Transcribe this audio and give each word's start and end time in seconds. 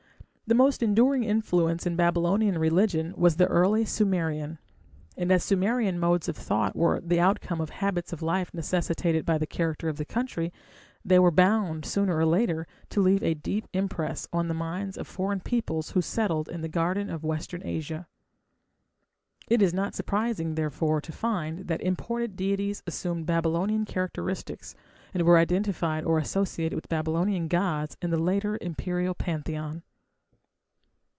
The 0.47 0.53
most 0.55 0.83
enduring 0.83 1.23
influence 1.23 1.85
in 1.85 1.95
Babylonian 1.95 2.57
religion 2.59 3.13
was 3.15 3.37
the 3.37 3.47
early 3.47 3.85
Sumerian; 3.85 4.59
and 5.15 5.31
as 5.31 5.45
Sumerian 5.45 5.97
modes 5.97 6.27
of 6.27 6.35
thought 6.35 6.75
were 6.75 6.99
the 6.99 7.21
outcome 7.21 7.61
of 7.61 7.69
habits 7.69 8.11
of 8.11 8.21
life 8.21 8.53
necessitated 8.53 9.25
by 9.25 9.37
the 9.37 9.47
character 9.47 9.87
of 9.87 9.95
the 9.95 10.03
country, 10.03 10.51
they 11.05 11.17
were 11.19 11.31
bound, 11.31 11.85
sooner 11.85 12.17
or 12.17 12.25
later, 12.25 12.67
to 12.89 12.99
leave 13.01 13.23
a 13.23 13.33
deep 13.33 13.65
impress 13.71 14.27
on 14.33 14.49
the 14.49 14.53
minds 14.53 14.97
of 14.97 15.07
foreign 15.07 15.39
peoples 15.39 15.91
who 15.91 16.01
settled 16.01 16.49
in 16.49 16.59
the 16.59 16.67
Garden 16.67 17.09
of 17.09 17.23
Western 17.23 17.65
Asia. 17.65 18.05
It 19.47 19.61
is 19.61 19.73
not 19.73 19.95
surprising, 19.95 20.55
therefore, 20.55 20.99
to 20.99 21.13
find 21.13 21.69
that 21.69 21.79
imported 21.79 22.35
deities 22.35 22.83
assumed 22.85 23.25
Babylonian 23.25 23.85
characteristics, 23.85 24.75
and 25.13 25.23
were 25.23 25.37
identified 25.37 26.03
or 26.03 26.17
associated 26.19 26.75
with 26.75 26.89
Babylonian 26.89 27.47
gods 27.47 27.95
in 28.01 28.09
the 28.09 28.19
later 28.19 28.57
imperial 28.59 29.13
pantheon. 29.13 29.83